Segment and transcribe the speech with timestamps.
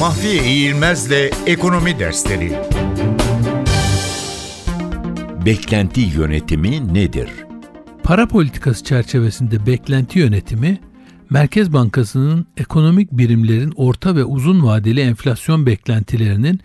[0.00, 2.52] Mahfiye İğilmez'le Ekonomi Dersleri
[5.46, 7.28] Beklenti yönetimi nedir?
[8.02, 10.80] Para politikası çerçevesinde beklenti yönetimi,
[11.30, 16.60] Merkez Bankası'nın ekonomik birimlerin orta ve uzun vadeli enflasyon beklentilerinin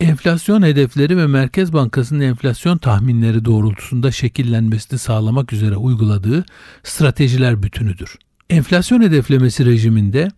[0.00, 6.44] enflasyon hedefleri ve Merkez Bankası'nın enflasyon tahminleri doğrultusunda şekillenmesini sağlamak üzere uyguladığı
[6.82, 8.18] stratejiler bütünüdür.
[8.50, 10.28] Enflasyon hedeflemesi rejiminde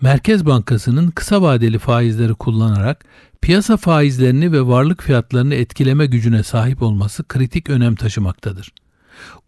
[0.00, 3.04] Merkez Bankası'nın kısa vadeli faizleri kullanarak
[3.42, 8.72] piyasa faizlerini ve varlık fiyatlarını etkileme gücüne sahip olması kritik önem taşımaktadır.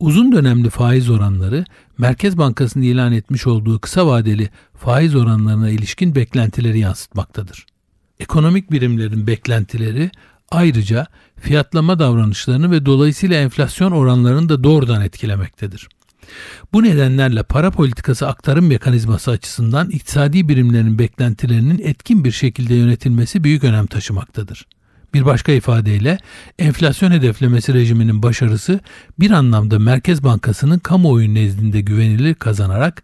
[0.01, 1.65] Uzun dönemli faiz oranları
[1.98, 7.66] Merkez Bankası'nın ilan etmiş olduğu kısa vadeli faiz oranlarına ilişkin beklentileri yansıtmaktadır.
[8.20, 10.10] Ekonomik birimlerin beklentileri
[10.51, 11.06] ayrıca
[11.37, 15.88] fiyatlama davranışlarını ve dolayısıyla enflasyon oranlarını da doğrudan etkilemektedir.
[16.73, 23.65] Bu nedenlerle para politikası aktarım mekanizması açısından iktisadi birimlerin beklentilerinin etkin bir şekilde yönetilmesi büyük
[23.65, 24.66] önem taşımaktadır.
[25.15, 26.18] Bir başka ifadeyle
[26.59, 28.80] enflasyon hedeflemesi rejiminin başarısı
[29.21, 33.02] bir anlamda Merkez Bankası'nın kamuoyu nezdinde güvenilir kazanarak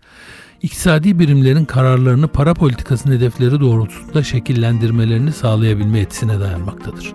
[0.62, 7.14] iktisadi birimlerin kararlarını para politikasının hedefleri doğrultusunda şekillendirmelerini sağlayabilme yetisine dayanmaktadır.